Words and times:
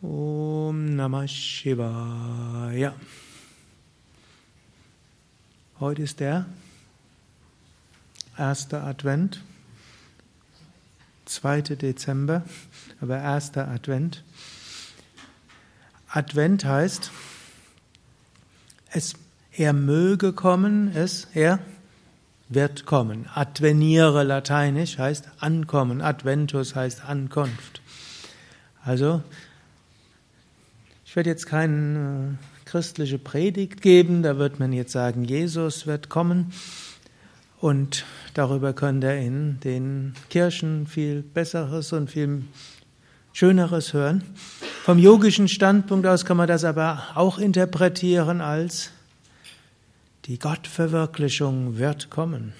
Om 0.00 0.94
Namah 0.94 1.26
Shivaya. 1.26 2.94
Heute 5.80 6.02
ist 6.02 6.20
der 6.20 6.46
erste 8.36 8.80
Advent, 8.80 9.42
2. 11.24 11.62
Dezember, 11.62 12.44
aber 13.00 13.18
erster 13.18 13.66
Advent. 13.66 14.22
Advent 16.10 16.64
heißt, 16.64 17.10
es, 18.92 19.14
er 19.50 19.72
möge 19.72 20.32
kommen, 20.32 20.94
es, 20.94 21.26
er 21.34 21.58
wird 22.48 22.86
kommen. 22.86 23.28
Adveniere 23.34 24.22
lateinisch 24.22 24.96
heißt 24.96 25.28
ankommen. 25.40 26.02
Adventus 26.02 26.76
heißt 26.76 27.04
Ankunft. 27.04 27.82
Also, 28.84 29.24
ich 31.08 31.16
werde 31.16 31.30
jetzt 31.30 31.46
keine 31.46 32.36
äh, 32.38 32.66
christliche 32.66 33.18
Predigt 33.18 33.80
geben, 33.80 34.22
da 34.22 34.36
wird 34.36 34.60
man 34.60 34.74
jetzt 34.74 34.92
sagen, 34.92 35.24
Jesus 35.24 35.86
wird 35.86 36.10
kommen 36.10 36.52
und 37.60 38.04
darüber 38.34 38.74
könnt 38.74 39.02
ihr 39.04 39.16
in 39.16 39.58
den 39.60 40.12
Kirchen 40.28 40.86
viel 40.86 41.22
Besseres 41.22 41.94
und 41.94 42.10
viel 42.10 42.44
Schöneres 43.32 43.94
hören. 43.94 44.22
Vom 44.82 44.98
yogischen 44.98 45.48
Standpunkt 45.48 46.06
aus 46.06 46.26
kann 46.26 46.36
man 46.36 46.46
das 46.46 46.64
aber 46.64 47.02
auch 47.14 47.38
interpretieren 47.38 48.42
als 48.42 48.90
die 50.26 50.38
Gottverwirklichung 50.38 51.78
wird 51.78 52.10
kommen. 52.10 52.52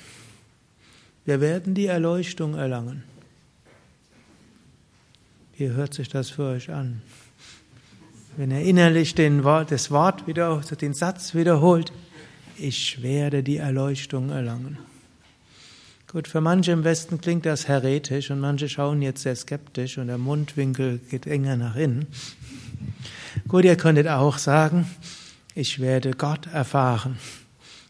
Wir 1.27 1.43
werden 1.43 1.75
die 1.75 1.87
Erleuchtung 1.87 2.55
erlangen. 2.55 3.05
Wie 5.59 5.69
hört 5.69 5.93
sich 5.93 6.09
das 6.09 6.31
für 6.31 6.45
euch 6.45 6.71
an? 6.71 7.03
Wenn 8.39 8.53
er 8.53 8.63
innerlich 8.63 9.17
den 9.17 9.43
das 9.43 9.91
Wort 9.91 10.29
wieder, 10.29 10.61
den 10.81 10.95
Satz 10.95 11.35
wiederholt, 11.35 11.93
ich 12.57 13.03
werde 13.03 13.43
die 13.43 13.57
Erleuchtung 13.57 14.31
erlangen. 14.31 14.79
Gut, 16.07 16.29
für 16.29 16.41
manche 16.41 16.71
im 16.71 16.85
Westen 16.85 17.21
klingt 17.21 17.47
das 17.47 17.67
heretisch 17.67 18.31
und 18.31 18.39
manche 18.39 18.69
schauen 18.69 19.03
jetzt 19.03 19.23
sehr 19.23 19.35
skeptisch 19.35 19.99
und 19.99 20.07
der 20.07 20.19
Mundwinkel 20.19 21.01
geht 21.11 21.27
enger 21.27 21.57
nach 21.57 21.75
innen. 21.75 22.07
Gut, 23.49 23.65
ihr 23.65 23.75
könntet 23.75 24.07
auch 24.07 24.39
sagen, 24.39 24.89
ich 25.57 25.81
werde 25.81 26.13
Gott 26.13 26.47
erfahren. 26.47 27.19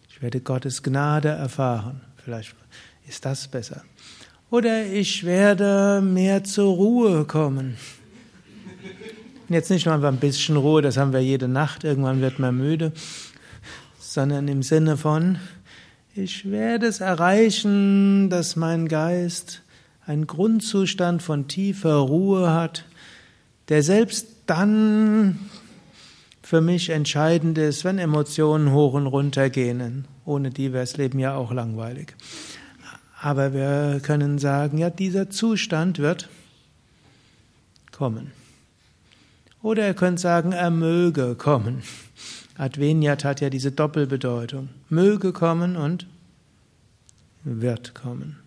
Ich 0.09 0.23
werde 0.23 0.41
Gottes 0.41 0.83
Gnade 0.83 1.29
erfahren. 1.29 2.01
Vielleicht 2.25 2.55
ist 3.07 3.23
das 3.27 3.49
besser. 3.49 3.83
Oder 4.49 4.87
ich 4.87 5.25
werde 5.25 6.01
mehr 6.01 6.43
zur 6.43 6.75
Ruhe 6.75 7.27
kommen. 7.27 7.77
Und 9.49 9.55
jetzt 9.55 9.71
nicht 9.71 9.87
nur 9.87 9.95
einfach 9.95 10.09
ein 10.09 10.19
bisschen 10.19 10.57
Ruhe, 10.57 10.83
das 10.83 10.99
haben 10.99 11.13
wir 11.13 11.21
jede 11.21 11.49
Nacht, 11.49 11.83
irgendwann 11.83 12.21
wird 12.21 12.39
man 12.39 12.57
müde, 12.57 12.93
sondern 13.99 14.47
im 14.47 14.63
Sinne 14.63 14.99
von, 14.99 15.39
ich 16.15 16.51
werde 16.51 16.87
es 16.87 17.01
erreichen, 17.01 18.29
dass 18.29 18.57
mein 18.57 18.89
Geist 18.89 19.63
einen 20.05 20.27
Grundzustand 20.27 21.23
von 21.23 21.49
tiefer 21.49 21.95
Ruhe 21.95 22.53
hat, 22.53 22.85
der 23.69 23.83
selbst 23.83 24.27
dann 24.47 25.39
für 26.43 26.61
mich 26.61 26.91
entscheidend 26.91 27.57
ist, 27.59 27.85
wenn 27.85 27.99
Emotionen 27.99 28.73
hoch 28.73 28.95
und 28.95 29.07
runter 29.07 29.49
gehen. 29.51 30.07
Ohne 30.25 30.51
die 30.51 30.73
wäre 30.73 30.83
das 30.83 30.97
Leben 30.97 31.19
ja 31.19 31.37
auch 31.37 31.53
langweilig. 31.53 32.15
Aber 33.21 33.53
wir 33.53 34.01
können 34.03 34.39
sagen, 34.39 34.79
ja, 34.79 34.91
dieser 34.91 35.31
Zustand 35.31 35.99
wird 35.99 36.29
kommen. 37.93 38.33
Oder 39.63 39.87
ihr 39.87 39.95
könnt 39.95 40.21
sagen, 40.21 40.53
er 40.53 40.71
möge 40.71 41.35
kommen. 41.35 41.83
Adveniat 42.57 43.25
hat 43.25 43.41
ja 43.41 43.51
diese 43.51 43.73
Doppelbedeutung. 43.73 44.69
Möge 44.89 45.33
kommen 45.33 45.77
und 45.77 46.07
wird 47.45 47.95
kommen. 47.95 48.39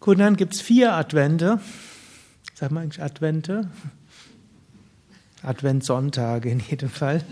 Gut, 0.00 0.20
dann 0.20 0.36
gibt 0.36 0.54
es 0.54 0.60
vier 0.60 0.94
Advente. 0.94 1.60
Sag 2.54 2.70
mal 2.70 2.82
eigentlich 2.82 3.02
Advente? 3.02 3.68
Adventssonntage 5.42 6.48
in 6.48 6.60
jedem 6.60 6.90
Fall. 6.90 7.22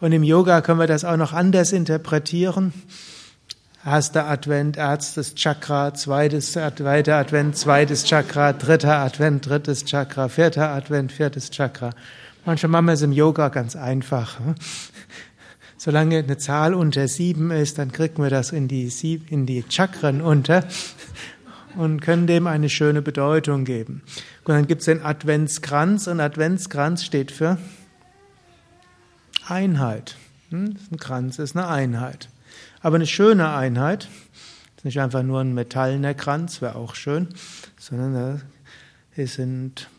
Und 0.00 0.12
im 0.12 0.22
Yoga 0.22 0.60
können 0.60 0.80
wir 0.80 0.86
das 0.86 1.04
auch 1.04 1.16
noch 1.16 1.32
anders 1.32 1.72
interpretieren. 1.72 2.72
Erster 3.82 4.26
Advent, 4.26 4.76
erstes 4.76 5.34
Chakra, 5.34 5.94
zweites, 5.94 6.52
zweiter 6.52 7.16
Advent, 7.16 7.56
zweites 7.56 8.04
Chakra, 8.04 8.52
dritter 8.52 8.98
Advent, 8.98 9.46
drittes 9.46 9.86
Chakra, 9.86 10.28
vierter 10.28 10.68
Advent, 10.68 11.12
viertes 11.12 11.50
Chakra. 11.50 11.88
Manchmal 12.44 12.68
machen 12.72 12.86
wir 12.86 12.92
es 12.92 13.00
im 13.00 13.12
Yoga 13.12 13.48
ganz 13.48 13.76
einfach. 13.76 14.38
Hm? 14.38 14.54
Solange 15.78 16.18
eine 16.18 16.36
Zahl 16.36 16.74
unter 16.74 17.08
sieben 17.08 17.50
ist, 17.50 17.78
dann 17.78 17.90
kriegen 17.90 18.22
wir 18.22 18.28
das 18.28 18.52
in 18.52 18.68
die, 18.68 18.92
in 19.30 19.46
die 19.46 19.64
Chakren 19.66 20.20
unter 20.20 20.62
und 21.74 22.02
können 22.02 22.26
dem 22.26 22.48
eine 22.48 22.68
schöne 22.68 23.00
Bedeutung 23.00 23.64
geben. 23.64 24.02
Und 24.44 24.52
dann 24.52 24.66
gibt 24.66 24.80
es 24.80 24.86
den 24.86 25.02
Adventskranz 25.02 26.06
und 26.06 26.20
Adventskranz 26.20 27.02
steht 27.02 27.32
für 27.32 27.56
Einheit. 29.48 30.16
Hm? 30.50 30.76
Ein 30.92 30.98
Kranz 30.98 31.38
ist 31.38 31.56
eine 31.56 31.66
Einheit. 31.66 32.28
Aber 32.80 32.96
eine 32.96 33.06
schöne 33.06 33.52
Einheit. 33.52 34.08
nicht 34.82 35.00
einfach 35.00 35.22
nur 35.22 35.40
ein 35.40 35.52
metallener 35.52 36.14
Kranz, 36.14 36.62
wäre 36.62 36.76
auch 36.76 36.94
schön, 36.94 37.28
sondern 37.78 38.40
es 39.14 39.34
sind 39.34 39.90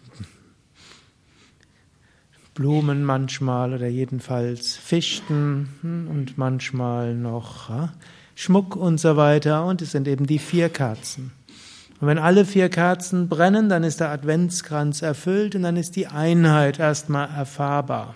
Blumen 2.55 3.03
manchmal 3.03 3.73
oder 3.73 3.87
jedenfalls 3.87 4.75
Fichten 4.75 5.69
hm, 5.81 6.07
und 6.07 6.37
manchmal 6.37 7.13
noch 7.13 7.69
Schmuck 8.35 8.75
und 8.75 8.99
so 8.99 9.15
weiter. 9.15 9.65
Und 9.65 9.81
es 9.81 9.91
sind 9.91 10.07
eben 10.07 10.25
die 10.25 10.39
vier 10.39 10.69
Kerzen. 10.69 11.31
Und 11.99 12.07
wenn 12.07 12.17
alle 12.17 12.45
vier 12.45 12.69
Kerzen 12.69 13.29
brennen, 13.29 13.69
dann 13.69 13.83
ist 13.83 13.99
der 13.99 14.09
Adventskranz 14.09 15.03
erfüllt 15.03 15.55
und 15.55 15.61
dann 15.61 15.77
ist 15.77 15.95
die 15.95 16.07
Einheit 16.07 16.79
erstmal 16.79 17.29
erfahrbar. 17.29 18.15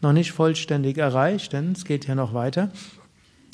Noch 0.00 0.12
nicht 0.12 0.32
vollständig 0.32 0.98
erreicht, 0.98 1.52
denn 1.52 1.72
es 1.72 1.84
geht 1.84 2.08
ja 2.08 2.16
noch 2.16 2.34
weiter. 2.34 2.70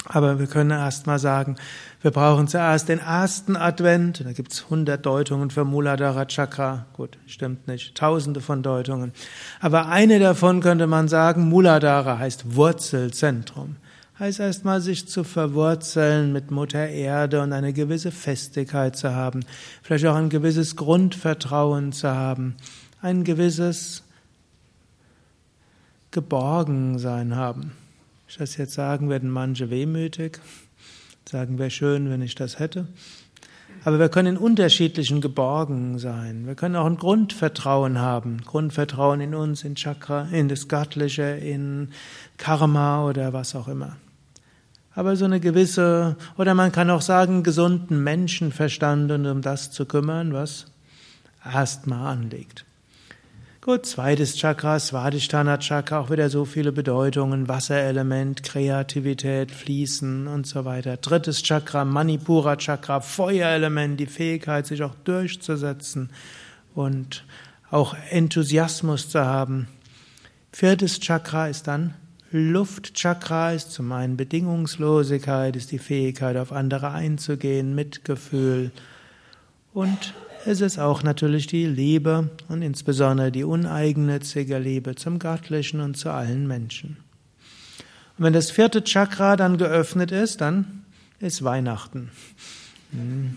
Aber 0.06 0.38
wir 0.40 0.46
können 0.46 0.70
erstmal 0.70 1.18
sagen, 1.18 1.56
wir 2.00 2.10
brauchen 2.10 2.48
zuerst 2.48 2.88
den 2.88 2.98
ersten 2.98 3.56
Advent. 3.56 4.24
Da 4.24 4.32
gibt's 4.32 4.68
hundert 4.68 5.06
Deutungen 5.06 5.50
für 5.50 5.64
Muladhara 5.64 6.26
Chakra. 6.26 6.86
Gut, 6.94 7.18
stimmt 7.26 7.68
nicht. 7.68 7.94
Tausende 7.94 8.40
von 8.40 8.62
Deutungen. 8.62 9.12
Aber 9.60 9.86
eine 9.86 10.18
davon 10.18 10.60
könnte 10.60 10.88
man 10.88 11.06
sagen, 11.06 11.48
Muladhara 11.48 12.18
heißt 12.18 12.56
Wurzelzentrum. 12.56 13.76
Heißt 14.18 14.40
erstmal, 14.40 14.80
sich 14.80 15.08
zu 15.08 15.24
verwurzeln 15.24 16.32
mit 16.32 16.50
Mutter 16.50 16.88
Erde 16.88 17.40
und 17.40 17.52
eine 17.52 17.72
gewisse 17.72 18.10
Festigkeit 18.10 18.96
zu 18.96 19.14
haben. 19.14 19.44
Vielleicht 19.82 20.06
auch 20.06 20.16
ein 20.16 20.28
gewisses 20.28 20.76
Grundvertrauen 20.76 21.92
zu 21.92 22.10
haben. 22.10 22.56
Ein 23.00 23.24
gewisses 23.24 24.02
Geborgensein 26.10 27.36
haben 27.36 27.72
ich 28.32 28.38
das 28.38 28.56
jetzt 28.56 28.72
sagen, 28.72 29.10
werden 29.10 29.28
manche 29.28 29.68
wehmütig, 29.68 30.40
sagen, 31.30 31.58
wäre 31.58 31.70
schön, 31.70 32.08
wenn 32.08 32.22
ich 32.22 32.34
das 32.34 32.58
hätte. 32.58 32.88
Aber 33.84 33.98
wir 33.98 34.08
können 34.08 34.36
in 34.36 34.42
unterschiedlichen 34.42 35.20
Geborgen 35.20 35.98
sein. 35.98 36.46
Wir 36.46 36.54
können 36.54 36.76
auch 36.76 36.86
ein 36.86 36.96
Grundvertrauen 36.96 37.98
haben. 37.98 38.38
Grundvertrauen 38.38 39.20
in 39.20 39.34
uns, 39.34 39.64
in 39.64 39.74
Chakra, 39.74 40.28
in 40.32 40.48
das 40.48 40.68
Göttliche, 40.68 41.24
in 41.24 41.90
Karma 42.38 43.04
oder 43.06 43.34
was 43.34 43.54
auch 43.54 43.68
immer. 43.68 43.96
Aber 44.94 45.14
so 45.16 45.26
eine 45.26 45.40
gewisse, 45.40 46.16
oder 46.38 46.54
man 46.54 46.72
kann 46.72 46.88
auch 46.88 47.02
sagen, 47.02 47.42
gesunden 47.42 48.02
Menschenverstand 48.02 49.10
und 49.10 49.26
um 49.26 49.42
das 49.42 49.72
zu 49.72 49.84
kümmern, 49.84 50.32
was 50.32 50.66
erstmal 51.44 52.12
anliegt. 52.12 52.64
Gut, 53.64 53.86
zweites 53.86 54.34
Chakra, 54.34 54.80
Svadhisthana 54.80 55.56
Chakra, 55.58 56.00
auch 56.00 56.10
wieder 56.10 56.28
so 56.28 56.44
viele 56.44 56.72
Bedeutungen, 56.72 57.46
Wasserelement, 57.46 58.42
Kreativität, 58.42 59.52
Fließen 59.52 60.26
und 60.26 60.48
so 60.48 60.64
weiter. 60.64 60.96
Drittes 60.96 61.44
Chakra, 61.44 61.84
Manipura 61.84 62.56
Chakra, 62.56 63.00
Feuerelement, 63.00 64.00
die 64.00 64.06
Fähigkeit, 64.06 64.66
sich 64.66 64.82
auch 64.82 64.96
durchzusetzen 65.04 66.10
und 66.74 67.24
auch 67.70 67.94
Enthusiasmus 68.10 69.08
zu 69.08 69.24
haben. 69.24 69.68
Viertes 70.50 70.98
Chakra 70.98 71.46
ist 71.46 71.68
dann 71.68 71.94
Luftchakra, 72.32 73.52
ist 73.52 73.70
zum 73.70 73.92
einen 73.92 74.16
Bedingungslosigkeit, 74.16 75.54
ist 75.54 75.70
die 75.70 75.78
Fähigkeit, 75.78 76.36
auf 76.36 76.50
andere 76.50 76.90
einzugehen, 76.90 77.76
Mitgefühl 77.76 78.72
und 79.72 80.14
es 80.46 80.60
ist 80.60 80.78
auch 80.78 81.02
natürlich 81.02 81.46
die 81.46 81.66
Liebe 81.66 82.30
und 82.48 82.62
insbesondere 82.62 83.30
die 83.30 83.44
uneigennützige 83.44 84.58
Liebe 84.58 84.94
zum 84.94 85.18
Göttlichen 85.18 85.80
und 85.80 85.96
zu 85.96 86.10
allen 86.10 86.46
Menschen. 86.46 86.96
Und 88.18 88.24
wenn 88.24 88.32
das 88.32 88.50
vierte 88.50 88.82
Chakra 88.84 89.36
dann 89.36 89.58
geöffnet 89.58 90.12
ist, 90.12 90.40
dann 90.40 90.84
ist 91.20 91.44
Weihnachten. 91.44 92.10
Hm. 92.90 93.36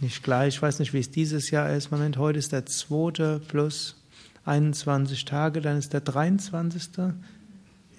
nicht 0.00 0.22
gleich, 0.22 0.54
ich 0.54 0.62
weiß 0.62 0.78
nicht, 0.78 0.92
wie 0.92 1.00
es 1.00 1.10
dieses 1.10 1.50
Jahr 1.50 1.74
ist. 1.74 1.90
Moment, 1.90 2.16
heute 2.16 2.38
ist 2.38 2.52
der 2.52 2.64
zweite 2.64 3.40
plus 3.48 3.96
21 4.44 5.24
Tage, 5.24 5.60
dann 5.60 5.76
ist 5.76 5.92
der 5.92 6.00
23. 6.00 7.12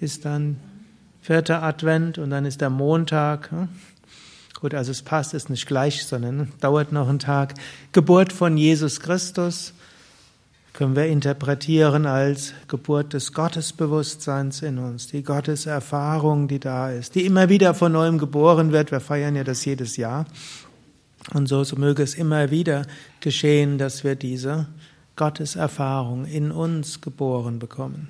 ist 0.00 0.24
dann 0.24 0.56
vierter 1.20 1.62
Advent 1.62 2.18
und 2.18 2.30
dann 2.30 2.44
ist 2.44 2.60
der 2.60 2.70
Montag. 2.70 3.50
Gut, 4.54 4.74
also 4.74 4.90
es 4.90 5.02
passt, 5.02 5.32
ist 5.32 5.48
nicht 5.48 5.66
gleich, 5.66 6.04
sondern 6.04 6.52
dauert 6.60 6.92
noch 6.92 7.08
einen 7.08 7.18
Tag. 7.18 7.54
Geburt 7.92 8.32
von 8.32 8.56
Jesus 8.56 9.00
Christus 9.00 9.72
können 10.72 10.96
wir 10.96 11.06
interpretieren 11.06 12.06
als 12.06 12.52
Geburt 12.68 13.12
des 13.12 13.32
Gottesbewusstseins 13.32 14.62
in 14.62 14.78
uns, 14.78 15.08
die 15.08 15.22
Gotteserfahrung, 15.22 16.48
die 16.48 16.60
da 16.60 16.90
ist, 16.90 17.14
die 17.14 17.26
immer 17.26 17.48
wieder 17.48 17.74
von 17.74 17.92
neuem 17.92 18.18
geboren 18.18 18.72
wird. 18.72 18.92
Wir 18.92 19.00
feiern 19.00 19.36
ja 19.36 19.44
das 19.44 19.64
jedes 19.64 19.96
Jahr. 19.96 20.26
Und 21.34 21.48
so, 21.48 21.64
so 21.64 21.76
möge 21.76 22.02
es 22.02 22.14
immer 22.14 22.50
wieder 22.50 22.86
geschehen, 23.20 23.78
dass 23.78 24.04
wir 24.04 24.14
diese 24.14 24.68
Gotteserfahrung 25.16 26.24
in 26.24 26.50
uns 26.50 27.00
geboren 27.00 27.58
bekommen. 27.58 28.08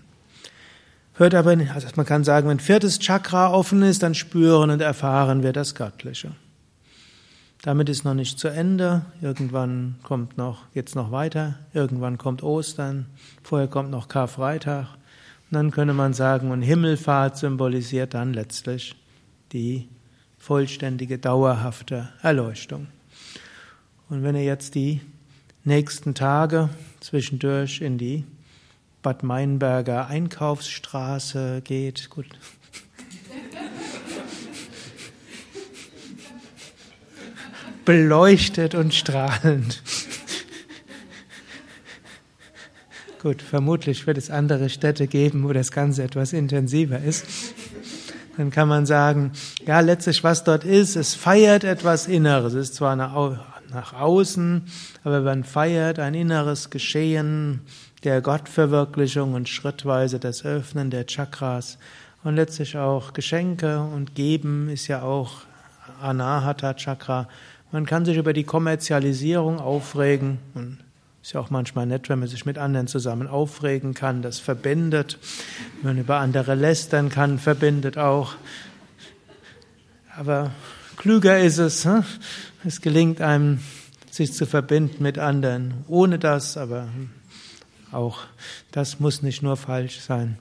Hört 1.20 1.34
aber 1.34 1.50
also 1.74 1.86
man 1.96 2.06
kann 2.06 2.24
sagen, 2.24 2.48
wenn 2.48 2.60
viertes 2.60 2.98
Chakra 2.98 3.52
offen 3.52 3.82
ist, 3.82 4.02
dann 4.02 4.14
spüren 4.14 4.70
und 4.70 4.80
erfahren 4.80 5.42
wir 5.42 5.52
das 5.52 5.74
Göttliche. 5.74 6.30
Damit 7.60 7.90
ist 7.90 8.04
noch 8.04 8.14
nicht 8.14 8.38
zu 8.38 8.48
Ende. 8.48 9.02
Irgendwann 9.20 9.96
kommt 10.02 10.38
noch, 10.38 10.62
geht's 10.72 10.94
noch 10.94 11.12
weiter. 11.12 11.58
Irgendwann 11.74 12.16
kommt 12.16 12.42
Ostern. 12.42 13.04
Vorher 13.42 13.68
kommt 13.68 13.90
noch 13.90 14.08
Karfreitag. 14.08 14.86
Und 15.50 15.56
dann 15.56 15.70
könnte 15.72 15.92
man 15.92 16.14
sagen, 16.14 16.52
und 16.52 16.62
Himmelfahrt 16.62 17.36
symbolisiert 17.36 18.14
dann 18.14 18.32
letztlich 18.32 18.96
die 19.52 19.88
vollständige, 20.38 21.18
dauerhafte 21.18 22.08
Erleuchtung. 22.22 22.86
Und 24.08 24.22
wenn 24.22 24.36
ihr 24.36 24.44
jetzt 24.44 24.74
die 24.74 25.02
nächsten 25.64 26.14
Tage 26.14 26.70
zwischendurch 27.00 27.82
in 27.82 27.98
die 27.98 28.24
Bad 29.02 29.22
Meinberger 29.22 30.08
Einkaufsstraße 30.08 31.62
geht, 31.62 32.10
gut, 32.10 32.26
beleuchtet 37.84 38.74
und 38.74 38.94
strahlend. 38.94 39.82
Gut, 43.22 43.42
vermutlich 43.42 44.06
wird 44.06 44.16
es 44.16 44.30
andere 44.30 44.68
Städte 44.70 45.06
geben, 45.06 45.44
wo 45.44 45.52
das 45.52 45.72
Ganze 45.72 46.02
etwas 46.02 46.32
intensiver 46.32 46.98
ist. 46.98 47.26
Dann 48.36 48.50
kann 48.50 48.68
man 48.68 48.86
sagen, 48.86 49.32
ja, 49.66 49.80
letztlich 49.80 50.24
was 50.24 50.44
dort 50.44 50.64
ist, 50.64 50.96
es 50.96 51.14
feiert 51.14 51.64
etwas 51.64 52.06
Inneres. 52.06 52.54
Es 52.54 52.70
ist 52.70 52.76
zwar 52.76 52.96
nach 52.96 53.92
außen, 53.92 54.62
aber 55.04 55.20
man 55.20 55.44
feiert 55.44 55.98
ein 55.98 56.14
inneres 56.14 56.70
Geschehen 56.70 57.60
der 58.04 58.20
Gottverwirklichung 58.20 59.34
und 59.34 59.48
schrittweise 59.48 60.18
das 60.18 60.44
Öffnen 60.44 60.90
der 60.90 61.06
Chakras 61.06 61.78
und 62.22 62.36
letztlich 62.36 62.76
auch 62.76 63.12
Geschenke 63.12 63.80
und 63.80 64.14
Geben 64.14 64.68
ist 64.68 64.88
ja 64.88 65.02
auch 65.02 65.42
Anahata 66.00 66.74
Chakra, 66.74 67.28
man 67.72 67.86
kann 67.86 68.04
sich 68.04 68.16
über 68.16 68.32
die 68.32 68.44
Kommerzialisierung 68.44 69.60
aufregen. 69.60 70.38
Und 70.54 70.78
ist 71.22 71.34
ja 71.34 71.40
auch 71.40 71.50
manchmal 71.50 71.86
nett, 71.86 72.08
wenn 72.08 72.18
man 72.18 72.28
sich 72.28 72.44
mit 72.46 72.58
anderen 72.58 72.88
zusammen 72.88 73.28
aufregen 73.28 73.94
kann. 73.94 74.22
Das 74.22 74.38
verbindet. 74.38 75.18
Wenn 75.82 75.94
man 75.94 75.98
über 75.98 76.16
andere 76.16 76.54
lästern 76.54 77.10
kann, 77.10 77.38
verbindet 77.38 77.96
auch. 77.96 78.34
Aber 80.16 80.50
klüger 80.96 81.38
ist 81.38 81.58
es. 81.58 81.84
Hm? 81.84 82.04
Es 82.64 82.80
gelingt 82.80 83.20
einem, 83.20 83.60
sich 84.10 84.32
zu 84.32 84.46
verbinden 84.46 85.02
mit 85.02 85.18
anderen. 85.18 85.84
Ohne 85.86 86.18
das, 86.18 86.56
aber 86.56 86.88
auch 87.92 88.20
das 88.72 89.00
muss 89.00 89.22
nicht 89.22 89.42
nur 89.42 89.56
falsch 89.56 90.00
sein. 90.00 90.38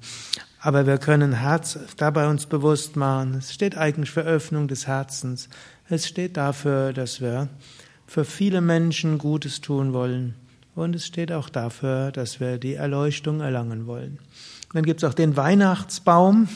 Aber 0.61 0.85
wir 0.85 0.97
können 0.97 1.33
Herz 1.33 1.79
dabei 1.97 2.27
uns 2.27 2.45
bewusst 2.45 2.95
machen. 2.95 3.35
Es 3.35 3.53
steht 3.53 3.77
eigentlich 3.77 4.11
für 4.11 4.21
Öffnung 4.21 4.67
des 4.67 4.87
Herzens. 4.87 5.49
Es 5.87 6.07
steht 6.07 6.35
dafür, 6.37 6.91
dass 6.91 7.21
wir 7.21 7.47
für 8.05 8.25
viele 8.25 8.59
Menschen 8.59 9.17
Gutes 9.17 9.61
tun 9.61 9.93
wollen. 9.93 10.35
Und 10.75 10.95
es 10.95 11.05
steht 11.05 11.31
auch 11.31 11.49
dafür, 11.49 12.11
dass 12.11 12.39
wir 12.39 12.57
die 12.57 12.73
Erleuchtung 12.73 13.41
erlangen 13.41 13.87
wollen. 13.87 14.19
dann 14.73 14.83
gibt 14.83 15.03
es 15.03 15.09
auch 15.09 15.13
den 15.13 15.37
Weihnachtsbaum. 15.37 16.47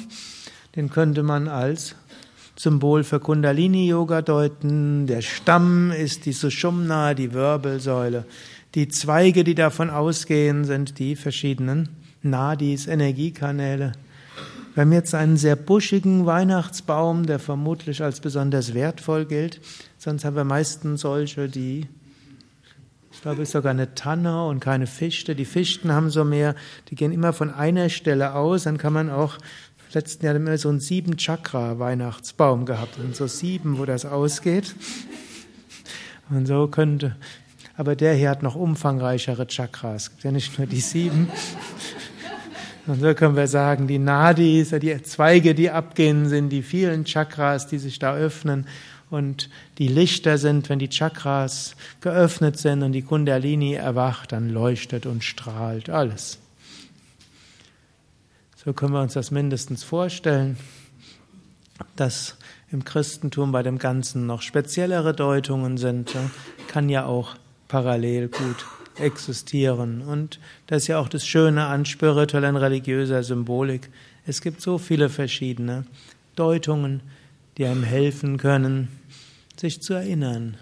Den 0.75 0.89
könnte 0.89 1.23
man 1.23 1.47
als 1.47 1.95
Symbol 2.55 3.03
für 3.03 3.19
Kundalini-Yoga 3.19 4.21
deuten. 4.21 5.07
Der 5.07 5.21
Stamm 5.21 5.91
ist 5.91 6.25
die 6.25 6.33
Sushumna, 6.33 7.13
die 7.13 7.33
Wirbelsäule. 7.33 8.25
Die 8.75 8.87
Zweige, 8.87 9.43
die 9.43 9.53
davon 9.53 9.91
ausgehen, 9.91 10.65
sind 10.65 10.97
die 10.97 11.15
verschiedenen 11.15 11.89
Nadis, 12.23 12.87
Energiekanäle. 12.87 13.91
Wir 14.73 14.81
haben 14.81 14.91
jetzt 14.91 15.13
einen 15.13 15.37
sehr 15.37 15.55
buschigen 15.55 16.25
Weihnachtsbaum, 16.25 17.27
der 17.27 17.37
vermutlich 17.37 18.01
als 18.01 18.19
besonders 18.19 18.73
wertvoll 18.73 19.25
gilt. 19.25 19.61
Sonst 19.99 20.25
haben 20.25 20.35
wir 20.35 20.43
meistens 20.43 21.01
solche, 21.01 21.49
die, 21.49 21.85
ich 23.11 23.21
glaube, 23.21 23.43
es 23.43 23.49
ist 23.49 23.53
sogar 23.53 23.69
eine 23.69 23.93
Tanne 23.93 24.47
und 24.47 24.59
keine 24.59 24.87
Fichte. 24.87 25.35
Die 25.35 25.45
Fichten 25.45 25.91
haben 25.91 26.09
so 26.09 26.25
mehr, 26.25 26.55
die 26.89 26.95
gehen 26.95 27.11
immer 27.11 27.31
von 27.31 27.53
einer 27.53 27.89
Stelle 27.89 28.33
aus. 28.33 28.63
Dann 28.63 28.79
kann 28.79 28.93
man 28.93 29.11
auch, 29.11 29.37
letzten 29.93 30.25
Jahr 30.25 30.33
haben 30.33 30.47
wir 30.47 30.57
so 30.57 30.69
einen 30.69 30.79
sieben 30.79 31.17
Chakra 31.17 31.77
Weihnachtsbaum 31.77 32.65
gehabt. 32.65 32.97
Und 32.97 33.15
so 33.15 33.27
sieben, 33.27 33.77
wo 33.77 33.85
das 33.85 34.03
ausgeht. 34.03 34.73
Und 36.31 36.47
so 36.47 36.67
könnte, 36.67 37.15
aber 37.75 37.95
der 37.95 38.13
hier 38.13 38.29
hat 38.29 38.43
noch 38.43 38.55
umfangreichere 38.55 39.47
Chakras. 39.47 40.03
Es 40.03 40.09
gibt 40.11 40.23
ja 40.23 40.31
nicht 40.31 40.57
nur 40.57 40.67
die 40.67 40.79
sieben. 40.79 41.29
Und 42.85 42.99
so 42.99 43.13
können 43.13 43.35
wir 43.35 43.47
sagen, 43.47 43.87
die 43.87 43.97
Nadis, 43.97 44.71
die 44.71 45.01
Zweige, 45.03 45.55
die 45.55 45.71
abgehen, 45.71 46.27
sind 46.27 46.49
die 46.49 46.61
vielen 46.61 47.05
Chakras, 47.05 47.67
die 47.67 47.77
sich 47.77 47.97
da 47.97 48.13
öffnen. 48.13 48.67
Und 49.09 49.49
die 49.77 49.87
Lichter 49.87 50.37
sind, 50.37 50.69
wenn 50.69 50.79
die 50.79 50.89
Chakras 50.89 51.75
geöffnet 52.01 52.57
sind 52.57 52.83
und 52.83 52.91
die 52.91 53.03
Kundalini 53.03 53.73
erwacht, 53.73 54.31
dann 54.31 54.49
leuchtet 54.49 55.05
und 55.05 55.23
strahlt 55.23 55.89
alles. 55.89 56.39
So 58.63 58.73
können 58.73 58.93
wir 58.93 59.01
uns 59.01 59.13
das 59.13 59.31
mindestens 59.31 59.83
vorstellen, 59.83 60.57
dass 61.95 62.37
im 62.71 62.83
Christentum 62.83 63.51
bei 63.51 63.61
dem 63.61 63.77
Ganzen 63.77 64.25
noch 64.25 64.41
speziellere 64.41 65.13
Deutungen 65.13 65.77
sind, 65.77 66.15
kann 66.67 66.89
ja 66.89 67.05
auch 67.05 67.35
parallel 67.73 68.27
gut 68.27 68.67
existieren. 68.99 70.03
Und 70.03 70.39
das 70.67 70.83
ist 70.83 70.89
ja 70.89 70.99
auch 70.99 71.09
das 71.09 71.25
Schöne 71.25 71.65
an 71.65 71.87
spiritueller 71.87 72.49
und 72.49 72.57
religiöser 72.57 73.23
Symbolik. 73.23 73.89
Es 74.27 74.41
gibt 74.41 74.61
so 74.61 74.77
viele 74.77 75.09
verschiedene 75.09 75.83
Deutungen, 76.35 77.01
die 77.57 77.65
einem 77.65 77.81
helfen 77.81 78.37
können, 78.37 78.89
sich 79.57 79.81
zu 79.81 79.95
erinnern. 79.95 80.55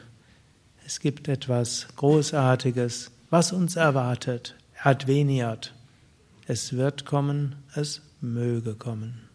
Es 0.86 1.02
gibt 1.02 1.28
etwas 1.28 1.90
Großartiges, 1.98 3.12
was 3.30 3.52
uns 3.52 3.76
erwartet. 3.76 4.56
Adveniat. 4.82 5.74
Es 6.48 6.78
wird 6.78 7.06
kommen, 7.06 7.58
es 7.76 8.02
möge 8.22 8.76
kommen. 8.76 9.31